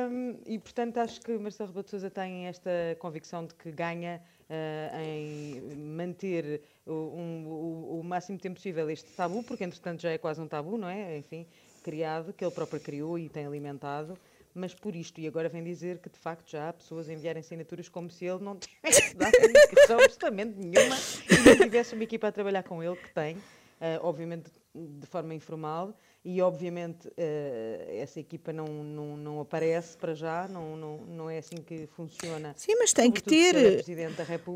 um, 0.09 0.39
e, 0.45 0.59
portanto, 0.59 0.97
acho 0.97 1.19
que 1.21 1.37
Marcelo 1.37 1.69
Rebelo 1.69 1.83
de 1.83 1.89
Sousa 1.89 2.09
tem 2.09 2.45
esta 2.45 2.69
convicção 2.99 3.45
de 3.45 3.55
que 3.55 3.71
ganha 3.71 4.21
uh, 4.47 4.99
em 5.01 5.75
manter 5.75 6.61
o, 6.85 6.91
um, 6.91 7.47
o, 7.47 7.99
o 7.99 8.03
máximo 8.03 8.37
tempo 8.37 8.55
possível 8.55 8.89
este 8.89 9.09
tabu, 9.11 9.43
porque 9.43 9.63
entretanto 9.63 10.01
já 10.01 10.11
é 10.11 10.19
quase 10.19 10.39
um 10.39 10.47
tabu, 10.47 10.77
não 10.77 10.87
é? 10.87 11.17
Enfim, 11.17 11.47
criado, 11.83 12.31
que 12.31 12.45
ele 12.45 12.51
próprio 12.51 12.79
criou 12.79 13.17
e 13.17 13.27
tem 13.27 13.45
alimentado 13.45 14.15
mas 14.53 14.73
por 14.73 14.95
isto. 14.95 15.19
E 15.19 15.27
agora 15.27 15.49
vem 15.49 15.63
dizer 15.63 15.99
que 15.99 16.09
de 16.09 16.19
facto 16.19 16.49
já 16.49 16.69
há 16.69 16.73
pessoas 16.73 17.09
a 17.09 17.13
enviarem 17.13 17.39
assinaturas 17.39 17.89
como 17.89 18.09
se 18.09 18.25
ele 18.25 18.43
não 18.43 18.57
tivesse 18.59 19.15
dado 19.15 19.35
indicação 19.35 19.99
absolutamente 19.99 20.57
nenhuma 20.57 20.95
e 21.29 21.49
não 21.49 21.57
tivesse 21.57 21.93
uma 21.93 22.03
equipa 22.03 22.27
a 22.27 22.31
trabalhar 22.31 22.63
com 22.63 22.83
ele, 22.83 22.95
que 22.95 23.13
tem, 23.13 23.35
uh, 23.37 23.41
obviamente 24.01 24.51
de 24.73 25.05
forma 25.07 25.33
informal, 25.33 25.93
e 26.23 26.41
obviamente 26.41 27.07
uh, 27.07 27.11
essa 27.89 28.19
equipa 28.19 28.53
não, 28.53 28.65
não, 28.67 29.17
não 29.17 29.41
aparece 29.41 29.97
para 29.97 30.13
já, 30.13 30.47
não, 30.47 30.77
não, 30.77 30.97
não 30.97 31.29
é 31.29 31.39
assim 31.39 31.57
que 31.57 31.87
funciona. 31.87 32.53
Sim, 32.55 32.75
mas 32.77 32.93
tem 32.93 33.11
que 33.11 33.23
ter. 33.23 33.83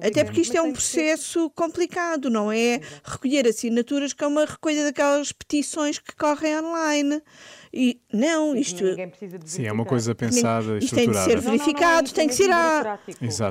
Até 0.01 0.23
porque 0.23 0.41
isto 0.41 0.55
é 0.55 0.61
um 0.61 0.71
processo 0.71 1.49
complicado, 1.49 2.29
não 2.29 2.51
é? 2.51 2.75
Exato. 2.75 3.11
Recolher 3.11 3.47
assinaturas 3.47 4.13
que 4.13 4.23
é 4.23 4.27
uma 4.27 4.45
recolha 4.45 4.83
daquelas 4.83 5.31
petições 5.31 5.97
que 5.97 6.15
correm 6.15 6.59
online. 6.59 7.21
E 7.73 7.99
não, 8.13 8.55
isto. 8.55 8.85
Ninguém 8.85 9.09
precisa 9.09 9.37
de 9.37 9.49
Sim, 9.49 9.65
é 9.65 9.71
uma 9.71 9.83
coisa 9.83 10.15
pensada, 10.15 10.77
Isto 10.77 10.95
tem 10.95 11.11
de 11.11 11.17
ser 11.17 11.41
verificado, 11.41 12.03
não, 12.03 12.07
não, 12.07 12.13
tem 12.13 12.27
que 12.29 12.33
ser 12.33 12.49
a. 12.49 12.99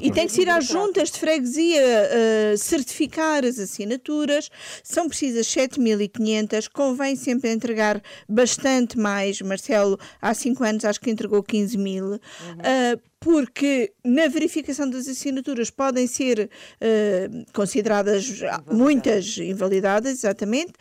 E 0.00 0.10
tem 0.10 0.26
que 0.26 0.32
ser 0.32 0.48
às 0.48 0.64
juntas 0.64 1.10
de 1.10 1.18
freguesia 1.18 1.82
uh, 1.82 2.56
certificar 2.56 3.44
as 3.44 3.58
assinaturas. 3.58 4.50
São 4.82 5.08
precisas 5.08 5.46
7.500. 5.48 6.53
Convém 6.68 7.16
sempre 7.16 7.50
entregar 7.50 8.02
bastante 8.28 8.98
mais. 8.98 9.40
Marcelo, 9.40 9.98
há 10.20 10.32
5 10.34 10.64
anos, 10.64 10.84
acho 10.84 11.00
que 11.00 11.10
entregou 11.10 11.42
15 11.42 11.76
mil. 11.78 12.04
Uhum. 12.04 12.18
Uh, 12.18 13.00
porque 13.20 13.92
na 14.04 14.28
verificação 14.28 14.88
das 14.88 15.08
assinaturas 15.08 15.70
podem 15.70 16.06
ser 16.06 16.50
uh, 16.50 17.52
consideradas 17.52 18.40
muitas 18.70 19.38
invalidadas, 19.38 20.12
exatamente. 20.12 20.74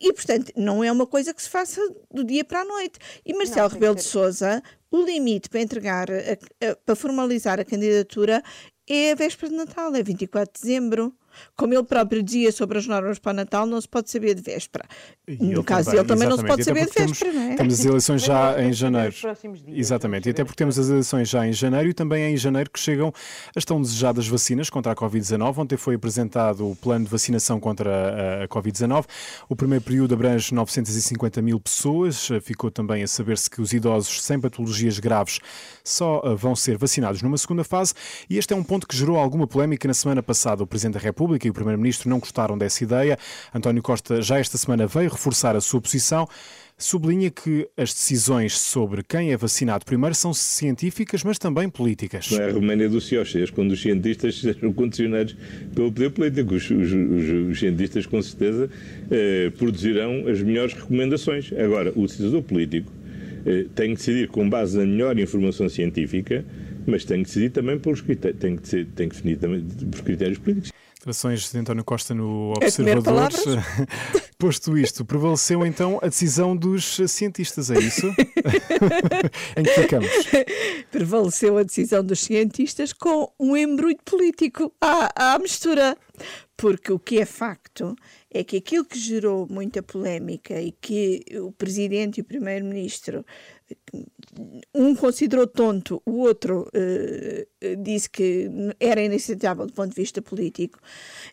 E, 0.00 0.12
portanto, 0.12 0.52
não 0.56 0.82
é 0.82 0.90
uma 0.90 1.06
coisa 1.06 1.32
que 1.32 1.42
se 1.42 1.48
faça 1.48 1.80
do 2.10 2.24
dia 2.24 2.44
para 2.44 2.60
a 2.60 2.64
noite. 2.64 2.98
E 3.24 3.32
Marcelo 3.34 3.68
Rebelo 3.68 3.94
de 3.94 4.02
Souza, 4.02 4.62
o 4.90 5.02
limite 5.02 5.48
para 5.48 5.60
entregar, 5.60 6.08
a, 6.10 6.70
a, 6.70 6.76
para 6.76 6.96
formalizar 6.96 7.60
a 7.60 7.64
candidatura 7.64 8.42
é 8.88 9.12
a 9.12 9.14
véspera 9.14 9.50
de 9.50 9.56
Natal, 9.56 9.94
é 9.94 10.02
24 10.02 10.52
de 10.52 10.60
dezembro. 10.60 11.14
Como 11.56 11.74
ele 11.74 11.84
próprio 11.84 12.22
dizia 12.22 12.52
sobre 12.52 12.78
as 12.78 12.86
normas 12.86 13.18
para 13.18 13.32
o 13.32 13.34
Natal, 13.34 13.66
não 13.66 13.80
se 13.80 13.88
pode 13.88 14.10
saber 14.10 14.34
de 14.34 14.42
véspera. 14.42 14.84
no 15.26 15.64
caso 15.64 15.90
dele 15.90 16.04
também 16.04 16.28
não 16.28 16.36
se 16.36 16.44
pode 16.44 16.64
saber 16.64 16.86
de 16.86 16.92
véspera, 16.92 17.32
temos, 17.32 17.34
não 17.34 17.52
é? 17.52 17.56
Temos 17.56 17.74
as 17.74 17.84
eleições 17.84 18.22
já 18.22 18.62
em 18.62 18.72
janeiro. 18.72 19.14
Exatamente, 19.68 20.28
e 20.28 20.30
até 20.30 20.44
porque 20.44 20.56
temos 20.56 20.78
as 20.78 20.88
eleições 20.88 21.28
já 21.28 21.46
em 21.46 21.52
janeiro 21.52 21.88
e 21.88 21.94
também 21.94 22.22
é 22.22 22.30
em 22.30 22.36
janeiro 22.36 22.70
que 22.70 22.78
chegam 22.78 23.12
as 23.54 23.64
tão 23.64 23.80
desejadas 23.80 24.26
vacinas 24.26 24.70
contra 24.70 24.92
a 24.92 24.96
Covid-19. 24.96 25.58
Ontem 25.58 25.76
foi 25.76 25.94
apresentado 25.94 26.70
o 26.70 26.76
plano 26.76 27.04
de 27.04 27.10
vacinação 27.10 27.58
contra 27.60 28.44
a 28.44 28.48
Covid-19. 28.48 29.04
O 29.48 29.56
primeiro 29.56 29.84
período 29.84 30.14
abrange 30.14 30.54
950 30.54 31.42
mil 31.42 31.60
pessoas. 31.60 32.28
Ficou 32.42 32.70
também 32.70 33.02
a 33.02 33.08
saber-se 33.08 33.50
que 33.50 33.60
os 33.60 33.72
idosos 33.72 34.22
sem 34.22 34.40
patologias 34.40 34.98
graves 34.98 35.40
só 35.82 36.22
eh, 36.24 36.34
vão 36.34 36.56
ser 36.56 36.76
vacinados 36.76 37.22
numa 37.22 37.38
segunda 37.38 37.62
fase 37.62 37.94
e 38.28 38.38
este 38.38 38.52
é 38.52 38.56
um 38.56 38.62
ponto 38.62 38.86
que 38.86 38.96
gerou 38.96 39.16
alguma 39.16 39.46
polémica 39.46 39.86
na 39.86 39.94
semana 39.94 40.22
passada. 40.22 40.62
O 40.62 40.66
Presidente 40.66 40.94
da 40.94 41.00
República 41.00 41.25
e 41.34 41.50
o 41.50 41.54
Primeiro-Ministro 41.54 42.08
não 42.08 42.18
gostaram 42.18 42.56
dessa 42.56 42.84
ideia. 42.84 43.18
António 43.54 43.82
Costa 43.82 44.22
já 44.22 44.38
esta 44.38 44.56
semana 44.56 44.86
veio 44.86 45.10
reforçar 45.10 45.56
a 45.56 45.60
sua 45.60 45.80
posição 45.80 46.28
sublinha 46.78 47.30
que 47.30 47.66
as 47.76 47.92
decisões 47.92 48.58
sobre 48.58 49.02
quem 49.02 49.32
é 49.32 49.36
vacinado 49.36 49.84
primeiro 49.84 50.14
são 50.14 50.34
científicas, 50.34 51.24
mas 51.24 51.38
também 51.38 51.70
políticas. 51.70 52.30
Não 52.30 52.40
é 52.40 52.50
a 52.50 52.52
Roménia 52.52 52.88
do 52.88 53.00
Cioches, 53.00 53.50
quando 53.50 53.70
os 53.70 53.80
cientistas 53.80 54.40
sejam 54.40 54.72
condicionados 54.72 55.34
pelo 55.74 55.90
poder 55.90 56.10
político. 56.10 56.54
Os, 56.54 56.70
os, 56.70 56.92
os, 56.92 57.50
os 57.50 57.58
cientistas, 57.58 58.04
com 58.04 58.20
certeza, 58.20 58.68
eh, 59.10 59.50
produzirão 59.56 60.28
as 60.28 60.42
melhores 60.42 60.74
recomendações. 60.74 61.50
Agora, 61.52 61.92
o 61.96 62.06
decisor 62.06 62.42
político 62.42 62.92
eh, 63.46 63.64
tem 63.74 63.90
que 63.90 63.96
decidir 63.96 64.28
com 64.28 64.48
base 64.48 64.76
na 64.76 64.84
melhor 64.84 65.18
informação 65.18 65.68
científica, 65.70 66.44
mas 66.86 67.04
tem 67.04 67.22
que 67.22 67.28
decidir 67.28 67.50
também 67.50 67.78
pelos 67.78 68.02
critérios, 68.02 68.38
tem 68.38 68.56
que, 68.56 68.84
tem 68.84 69.08
que 69.08 69.16
definir 69.16 69.38
também 69.38 69.62
por 69.62 70.02
critérios 70.02 70.38
políticos. 70.38 70.75
Declarações 71.06 71.52
de 71.52 71.58
António 71.60 71.84
Costa 71.84 72.12
no 72.12 72.52
Observador. 72.56 73.30
Posto 74.36 74.76
isto, 74.76 75.04
prevaleceu 75.04 75.64
então 75.64 76.00
a 76.02 76.08
decisão 76.08 76.56
dos 76.56 76.96
cientistas, 77.06 77.70
é 77.70 77.78
isso? 77.78 78.08
em 79.56 79.62
que 79.62 79.70
ficamos? 79.70 80.10
Prevaleceu 80.90 81.58
a 81.58 81.62
decisão 81.62 82.02
dos 82.02 82.18
cientistas 82.18 82.92
com 82.92 83.32
um 83.38 83.56
embrulho 83.56 83.96
político 84.04 84.72
à, 84.80 85.34
à 85.34 85.38
mistura. 85.38 85.96
Porque 86.56 86.92
o 86.92 86.98
que 86.98 87.20
é 87.20 87.24
facto 87.24 87.94
é 88.36 88.44
que 88.44 88.56
aquilo 88.56 88.84
que 88.84 88.98
gerou 88.98 89.46
muita 89.48 89.82
polémica 89.82 90.60
e 90.60 90.72
que 90.72 91.24
o 91.40 91.52
Presidente 91.52 92.18
e 92.18 92.20
o 92.20 92.24
Primeiro-Ministro 92.24 93.24
um 94.74 94.94
considerou 94.94 95.46
tonto, 95.46 96.00
o 96.04 96.18
outro 96.18 96.68
uh, 96.68 97.76
disse 97.82 98.08
que 98.08 98.48
era 98.78 99.02
inaceitável 99.02 99.66
do 99.66 99.72
ponto 99.72 99.90
de 99.90 100.00
vista 100.00 100.20
político, 100.20 100.78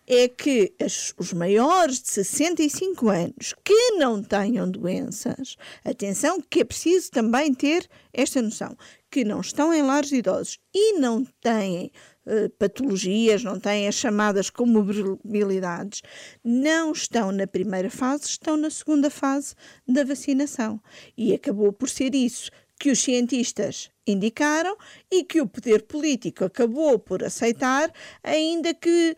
é 0.07 0.27
que 0.27 0.73
as, 0.81 1.13
os 1.17 1.33
maiores 1.33 2.01
de 2.01 2.09
65 2.09 3.09
anos 3.09 3.53
que 3.63 3.91
não 3.97 4.23
tenham 4.23 4.69
doenças, 4.69 5.57
atenção 5.83 6.41
que 6.41 6.61
é 6.61 6.63
preciso 6.63 7.11
também 7.11 7.53
ter 7.53 7.87
esta 8.13 8.41
noção, 8.41 8.75
que 9.11 9.23
não 9.23 9.41
estão 9.41 9.73
em 9.73 9.83
lares 9.83 10.11
idosos 10.11 10.59
e 10.73 10.93
não 10.93 11.23
têm 11.41 11.91
uh, 12.25 12.49
patologias, 12.57 13.43
não 13.43 13.59
têm 13.59 13.87
as 13.87 13.95
chamadas 13.95 14.49
comorbilidades, 14.49 16.01
não 16.43 16.91
estão 16.91 17.31
na 17.31 17.47
primeira 17.47 17.89
fase, 17.89 18.25
estão 18.25 18.57
na 18.57 18.69
segunda 18.69 19.09
fase 19.09 19.55
da 19.87 20.03
vacinação. 20.03 20.81
E 21.17 21.33
acabou 21.33 21.71
por 21.71 21.89
ser 21.89 22.13
isso 22.15 22.49
que 22.79 22.91
os 22.91 22.99
cientistas 23.01 23.89
indicaram 24.05 24.75
e 25.09 25.23
que 25.23 25.39
o 25.39 25.47
poder 25.47 25.83
político 25.83 26.43
acabou 26.43 26.99
por 26.99 27.23
aceitar, 27.23 27.91
ainda 28.21 28.73
que 28.73 29.15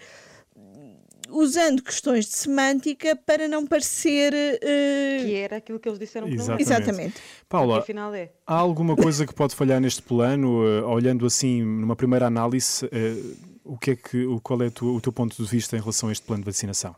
usando 1.29 1.81
questões 1.81 2.25
de 2.25 2.35
semântica 2.35 3.15
para 3.15 3.47
não 3.47 3.65
parecer. 3.65 4.33
Uh... 4.33 5.25
Que 5.25 5.35
era 5.35 5.57
aquilo 5.57 5.79
que 5.79 5.87
eles 5.87 5.99
disseram 5.99 6.27
que 6.27 6.35
Exatamente. 6.35 6.69
não 6.69 6.77
Exatamente. 6.77 7.21
Paula, 7.47 7.85
é. 8.17 8.29
há 8.45 8.55
alguma 8.55 8.95
coisa 8.95 9.25
que 9.25 9.33
pode 9.33 9.55
falhar 9.55 9.79
neste 9.79 10.01
plano, 10.01 10.63
uh, 10.63 10.87
olhando 10.87 11.25
assim 11.25 11.63
numa 11.63 11.95
primeira 11.95 12.25
análise, 12.27 12.85
uh, 12.85 13.37
o 13.63 13.77
que 13.77 13.91
é 13.91 13.95
que, 13.95 14.25
qual 14.43 14.61
é 14.61 14.67
o 14.67 15.01
teu 15.01 15.11
ponto 15.11 15.35
de 15.35 15.49
vista 15.49 15.75
em 15.75 15.79
relação 15.79 16.09
a 16.09 16.11
este 16.11 16.25
plano 16.25 16.43
de 16.43 16.49
vacinação? 16.49 16.95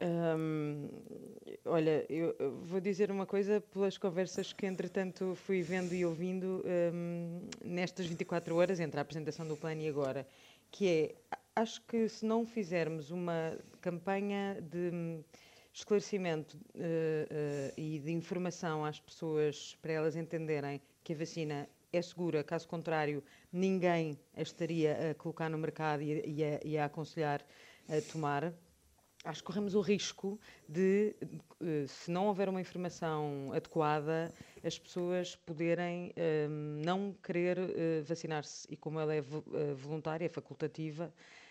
Um, 0.00 0.88
Olha, 1.68 2.06
eu 2.08 2.34
vou 2.64 2.80
dizer 2.80 3.10
uma 3.10 3.26
coisa 3.26 3.60
pelas 3.60 3.98
conversas 3.98 4.54
que, 4.54 4.64
entretanto, 4.64 5.36
fui 5.44 5.60
vendo 5.60 5.94
e 5.94 6.04
ouvindo 6.04 6.64
um, 6.64 7.40
nestas 7.62 8.06
24 8.06 8.56
horas, 8.56 8.80
entre 8.80 8.98
a 8.98 9.02
apresentação 9.02 9.46
do 9.46 9.54
plano 9.54 9.82
e 9.82 9.88
agora, 9.88 10.26
que 10.70 10.88
é, 10.88 11.14
acho 11.56 11.82
que 11.86 12.08
se 12.08 12.24
não 12.24 12.46
fizermos 12.46 13.10
uma 13.10 13.58
campanha 13.80 14.60
de 14.60 14.90
hum, 14.92 15.24
esclarecimento 15.72 16.56
uh, 16.56 16.80
uh, 16.80 17.72
e 17.76 17.98
de 17.98 18.12
informação 18.12 18.84
às 18.84 19.00
pessoas 19.00 19.76
para 19.80 19.92
elas 19.92 20.16
entenderem 20.16 20.80
que 21.02 21.12
a 21.12 21.16
vacina 21.16 21.68
é 21.92 22.02
segura, 22.02 22.44
caso 22.44 22.68
contrário, 22.68 23.22
ninguém 23.52 24.18
a 24.36 24.42
estaria 24.42 25.10
a 25.10 25.14
colocar 25.14 25.48
no 25.48 25.56
mercado 25.56 26.02
e, 26.02 26.22
e, 26.26 26.44
a, 26.44 26.60
e 26.64 26.78
a 26.78 26.84
aconselhar 26.84 27.44
a 27.88 28.12
tomar 28.12 28.52
acho 29.24 29.42
que 29.42 29.46
corremos 29.46 29.74
o 29.74 29.80
risco 29.80 30.38
de, 30.68 31.14
eh, 31.60 31.86
se 31.86 32.10
não 32.10 32.26
houver 32.26 32.48
uma 32.48 32.60
informação 32.60 33.50
adequada, 33.52 34.32
as 34.64 34.78
pessoas 34.78 35.34
poderem 35.36 36.12
um, 36.48 36.82
não 36.84 37.12
querer 37.22 37.58
uh, 37.58 38.04
vacinar-se. 38.04 38.66
E 38.70 38.76
como 38.76 38.98
ela 39.00 39.14
é 39.14 39.20
voluntária, 39.74 40.26
é 40.26 40.28
facultativa, 40.28 41.12
eh, 41.12 41.47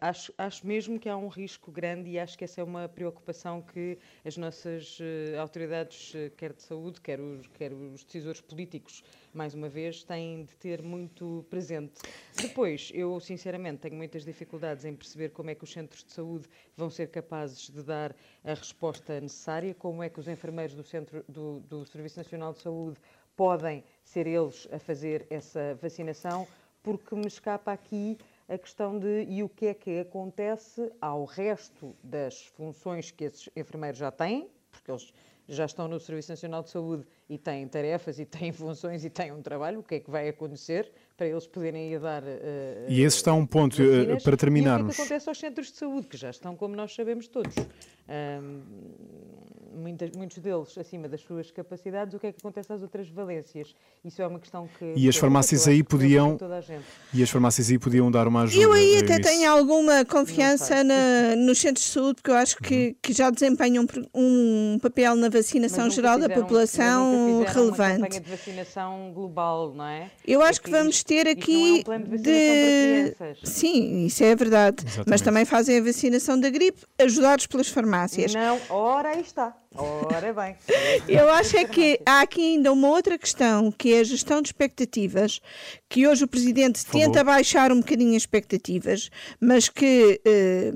acho, 0.00 0.32
acho 0.38 0.66
mesmo 0.66 0.98
que 0.98 1.08
há 1.08 1.16
um 1.16 1.28
risco 1.28 1.70
grande 1.70 2.10
e 2.10 2.18
acho 2.18 2.38
que 2.38 2.44
essa 2.44 2.60
é 2.60 2.64
uma 2.64 2.88
preocupação 2.88 3.60
que 3.60 3.98
as 4.24 4.36
nossas 4.36 4.98
uh, 5.00 5.38
autoridades, 5.40 6.14
uh, 6.14 6.30
quer 6.36 6.52
de 6.52 6.62
saúde, 6.62 7.00
quer 7.00 7.20
os, 7.20 7.46
quer 7.48 7.72
os 7.72 8.04
decisores 8.04 8.40
políticos, 8.40 9.02
mais 9.32 9.54
uma 9.54 9.68
vez, 9.68 10.02
têm 10.02 10.44
de 10.44 10.56
ter 10.56 10.82
muito 10.82 11.44
presente. 11.50 12.00
Depois, 12.40 12.90
eu 12.94 13.20
sinceramente 13.20 13.78
tenho 13.78 13.96
muitas 13.96 14.24
dificuldades 14.24 14.84
em 14.84 14.94
perceber 14.94 15.30
como 15.30 15.50
é 15.50 15.54
que 15.54 15.64
os 15.64 15.72
centros 15.72 16.04
de 16.04 16.12
saúde 16.12 16.48
vão 16.76 16.88
ser 16.88 17.08
capazes 17.08 17.68
de 17.68 17.82
dar 17.82 18.14
a 18.42 18.54
resposta 18.54 19.20
necessária, 19.20 19.74
como 19.74 20.02
é 20.02 20.08
que 20.08 20.20
os 20.20 20.28
enfermeiros 20.28 20.74
do, 20.74 20.82
centro, 20.82 21.24
do, 21.28 21.60
do 21.60 21.84
Serviço 21.84 22.18
Nacional 22.18 22.52
de 22.52 22.60
Saúde 22.60 22.98
podem 23.36 23.84
ser 24.02 24.26
eles 24.26 24.68
a 24.72 24.78
fazer 24.78 25.26
essa 25.28 25.74
vacinação, 25.82 26.46
porque 26.82 27.14
me 27.14 27.26
escapa 27.26 27.72
aqui 27.72 28.16
a 28.48 28.58
questão 28.58 28.98
de 28.98 29.26
e 29.28 29.42
o 29.42 29.48
que 29.48 29.66
é 29.66 29.74
que 29.74 30.00
acontece 30.00 30.90
ao 31.00 31.24
resto 31.24 31.94
das 32.02 32.42
funções 32.42 33.10
que 33.10 33.24
esses 33.24 33.48
enfermeiros 33.56 33.98
já 33.98 34.10
têm, 34.10 34.48
porque 34.70 34.90
eles 34.90 35.12
já 35.46 35.64
estão 35.64 35.86
no 35.86 36.00
Serviço 36.00 36.32
Nacional 36.32 36.62
de 36.62 36.70
Saúde 36.70 37.04
e 37.28 37.36
têm 37.38 37.66
tarefas 37.68 38.18
e 38.18 38.24
têm 38.24 38.50
funções 38.52 39.04
e 39.04 39.10
têm 39.10 39.32
um 39.32 39.42
trabalho, 39.42 39.80
o 39.80 39.82
que 39.82 39.96
é 39.96 40.00
que 40.00 40.10
vai 40.10 40.28
acontecer 40.28 40.90
para 41.16 41.26
eles 41.26 41.46
poderem 41.46 41.92
ir 41.92 42.00
dar. 42.00 42.22
Uh, 42.22 42.86
e 42.88 43.02
esse 43.02 43.16
está 43.16 43.32
um 43.32 43.46
ponto 43.46 43.80
uh, 43.82 44.22
para 44.22 44.36
terminarmos. 44.36 44.92
E 44.92 44.94
o 44.94 44.96
que, 44.96 45.02
é 45.02 45.04
que 45.06 45.12
acontece 45.12 45.28
aos 45.28 45.38
centros 45.38 45.66
de 45.68 45.78
saúde, 45.78 46.06
que 46.06 46.16
já 46.16 46.30
estão, 46.30 46.56
como 46.56 46.74
nós 46.74 46.94
sabemos 46.94 47.28
todos, 47.28 47.54
um, 47.56 48.62
muitas, 49.74 50.10
muitos 50.12 50.38
deles 50.38 50.76
acima 50.78 51.08
das 51.08 51.20
suas 51.20 51.50
capacidades, 51.50 52.14
o 52.14 52.18
que 52.18 52.28
é 52.28 52.32
que 52.32 52.38
acontece 52.38 52.72
às 52.72 52.82
outras 52.82 53.08
valências? 53.08 53.74
Isso 54.04 54.22
é 54.22 54.26
uma 54.26 54.38
questão 54.38 54.68
que. 54.78 54.94
E 54.96 55.08
as 55.08 55.16
farmácias 55.16 55.66
aí 55.66 55.82
podiam. 55.82 56.38
E 57.12 57.22
as 57.22 57.30
farmácias 57.30 57.70
aí 57.70 57.78
podiam 57.78 58.10
dar 58.10 58.28
uma 58.28 58.42
ajuda. 58.42 58.62
Eu 58.62 58.72
aí 58.72 58.98
até 58.98 59.14
isso. 59.14 59.22
tenho 59.22 59.50
alguma 59.50 60.04
confiança 60.04 60.82
na, 60.84 61.36
nos 61.36 61.58
centros 61.58 61.86
de 61.86 61.92
saúde, 61.92 62.14
porque 62.16 62.30
eu 62.30 62.36
acho 62.36 62.56
que, 62.58 62.88
uhum. 62.88 62.94
que 63.02 63.12
já 63.12 63.30
desempenham 63.30 63.86
um, 64.14 64.74
um 64.74 64.78
papel 64.78 65.14
na 65.16 65.28
vacinação 65.28 65.90
geral 65.90 66.18
da 66.18 66.28
população 66.28 67.44
relevante. 67.44 67.98
Uma 67.98 68.08
campanha 68.08 68.20
de 68.20 68.30
vacinação 68.30 69.12
global, 69.12 69.74
não 69.74 69.86
é? 69.86 70.10
Eu 70.26 70.42
acho 70.42 70.60
que 70.60 70.70
vamos 70.70 71.02
ter 71.02 71.26
aqui 71.28 71.84
é 71.86 71.90
um 71.90 72.00
de, 72.16 72.18
de... 72.22 73.14
sim, 73.42 74.06
isso 74.06 74.22
é 74.22 74.34
verdade, 74.34 74.82
Exatamente. 74.82 75.10
mas 75.10 75.20
também 75.20 75.44
fazem 75.44 75.78
a 75.78 75.82
vacinação 75.82 76.38
da 76.38 76.50
gripe 76.50 76.82
ajudados 76.98 77.46
pelas 77.46 77.68
farmácias. 77.68 78.34
Não, 78.34 78.60
ora 78.68 79.10
aí 79.10 79.20
está. 79.20 79.56
Ora 79.76 80.32
bem. 80.32 80.56
Eu 81.08 81.28
acho 81.30 81.56
é 81.56 81.64
que 81.64 81.98
há 82.06 82.20
aqui 82.20 82.54
ainda 82.54 82.72
uma 82.72 82.88
outra 82.88 83.18
questão, 83.18 83.72
que 83.72 83.92
é 83.92 84.00
a 84.00 84.04
gestão 84.04 84.40
de 84.40 84.48
expectativas, 84.48 85.40
que 85.88 86.06
hoje 86.06 86.22
o 86.22 86.28
Presidente 86.28 86.86
tenta 86.86 87.24
baixar 87.24 87.72
um 87.72 87.80
bocadinho 87.80 88.14
as 88.14 88.22
expectativas, 88.22 89.10
mas 89.40 89.68
que 89.68 90.20
eh, 90.24 90.72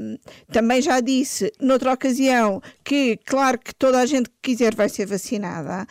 também 0.50 0.82
já 0.82 0.98
disse 0.98 1.52
noutra 1.60 1.92
ocasião 1.92 2.60
que, 2.84 3.16
claro 3.24 3.58
que 3.60 3.72
toda 3.72 4.00
a 4.00 4.06
gente 4.06 4.28
que 4.30 4.50
quiser 4.50 4.74
vai 4.74 4.88
ser 4.88 5.06
vacinada. 5.06 5.86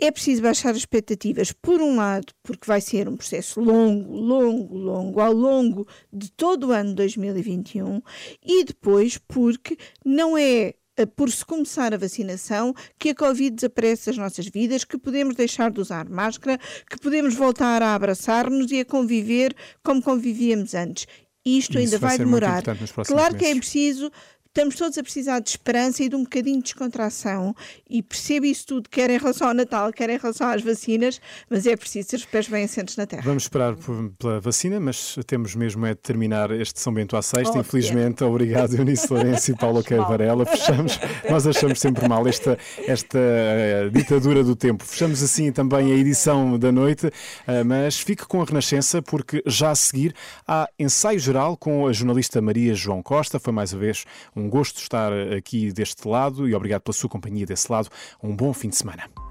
É 0.00 0.10
preciso 0.10 0.42
baixar 0.42 0.70
as 0.70 0.76
expectativas, 0.78 1.52
por 1.52 1.82
um 1.82 1.96
lado, 1.96 2.32
porque 2.42 2.66
vai 2.66 2.80
ser 2.80 3.08
um 3.08 3.16
processo 3.16 3.60
longo, 3.60 4.14
longo, 4.14 4.78
longo, 4.78 5.20
ao 5.20 5.32
longo 5.32 5.86
de 6.10 6.30
todo 6.30 6.68
o 6.68 6.72
ano 6.72 6.94
2021, 6.94 8.00
e 8.42 8.64
depois 8.64 9.18
porque 9.18 9.76
não 10.04 10.38
é 10.38 10.74
por 11.06 11.30
se 11.30 11.44
começar 11.44 11.94
a 11.94 11.98
vacinação, 11.98 12.74
que 12.98 13.10
a 13.10 13.14
Covid 13.14 13.50
desaparece 13.50 14.06
das 14.06 14.16
nossas 14.16 14.46
vidas, 14.46 14.84
que 14.84 14.98
podemos 14.98 15.34
deixar 15.34 15.70
de 15.70 15.80
usar 15.80 16.08
máscara, 16.08 16.58
que 16.88 16.98
podemos 16.98 17.34
voltar 17.34 17.82
a 17.82 17.94
abraçar-nos 17.94 18.70
e 18.70 18.80
a 18.80 18.84
conviver 18.84 19.54
como 19.82 20.02
convivíamos 20.02 20.74
antes. 20.74 21.06
isto 21.44 21.70
Isso 21.72 21.78
ainda 21.78 21.98
vai 21.98 22.16
vai, 22.16 22.18
demorar. 22.18 22.62
Claro 23.06 23.36
que 23.36 23.44
é 23.44 23.54
preciso 23.54 24.10
estamos 24.58 24.74
todos 24.74 24.98
a 24.98 25.02
precisar 25.04 25.38
de 25.38 25.50
esperança 25.50 26.02
e 26.02 26.08
de 26.08 26.16
um 26.16 26.24
bocadinho 26.24 26.56
de 26.56 26.64
descontração 26.64 27.54
e 27.88 28.02
percebo 28.02 28.44
isso 28.44 28.66
tudo, 28.66 28.88
quer 28.88 29.08
em 29.08 29.16
relação 29.16 29.46
ao 29.46 29.54
Natal, 29.54 29.92
quer 29.92 30.10
em 30.10 30.18
relação 30.18 30.48
às 30.48 30.62
vacinas, 30.62 31.20
mas 31.48 31.64
é 31.64 31.76
preciso 31.76 32.08
ter 32.08 32.16
os 32.16 32.24
pés 32.24 32.48
bem 32.48 32.64
assentos 32.64 32.96
na 32.96 33.06
terra. 33.06 33.22
Vamos 33.24 33.44
esperar 33.44 33.76
por- 33.76 34.10
pela 34.18 34.40
vacina, 34.40 34.80
mas 34.80 35.16
temos 35.28 35.54
mesmo 35.54 35.86
é 35.86 35.90
de 35.90 36.00
terminar 36.00 36.50
este 36.50 36.80
São 36.80 36.92
Bento 36.92 37.16
à 37.16 37.22
sexta. 37.22 37.56
Oh, 37.56 37.60
Infelizmente, 37.60 38.24
obrigado 38.24 38.74
Eunice 38.74 39.06
Lourenço 39.12 39.52
e 39.52 39.56
Paulo 39.56 39.80
Queiro 39.84 40.04
Varela. 40.08 40.44
Fechamos, 40.44 40.98
nós 41.30 41.46
achamos 41.46 41.78
sempre 41.78 42.08
mal 42.08 42.26
esta, 42.26 42.58
esta 42.84 43.16
eh, 43.16 43.90
ditadura 43.92 44.42
do 44.42 44.56
tempo. 44.56 44.84
Fechamos 44.84 45.22
assim 45.22 45.52
também 45.52 45.92
a 45.92 45.94
edição 45.96 46.58
da 46.58 46.72
noite, 46.72 47.08
eh, 47.46 47.62
mas 47.62 48.00
fique 48.00 48.26
com 48.26 48.42
a 48.42 48.44
Renascença, 48.44 49.00
porque 49.00 49.40
já 49.46 49.70
a 49.70 49.76
seguir 49.76 50.14
há 50.48 50.68
ensaio 50.76 51.20
geral 51.20 51.56
com 51.56 51.86
a 51.86 51.92
jornalista 51.92 52.40
Maria 52.42 52.74
João 52.74 53.04
Costa. 53.04 53.38
Foi 53.38 53.52
mais 53.52 53.72
uma 53.72 53.78
vez 53.82 54.04
um 54.48 54.50
gosto 54.50 54.78
estar 54.78 55.12
aqui 55.36 55.70
deste 55.70 56.08
lado 56.08 56.48
e 56.48 56.54
obrigado 56.54 56.80
pela 56.80 56.94
sua 56.94 57.10
companhia 57.10 57.44
desse 57.44 57.70
lado. 57.70 57.90
Um 58.22 58.34
bom 58.34 58.52
fim 58.54 58.70
de 58.70 58.76
semana. 58.76 59.27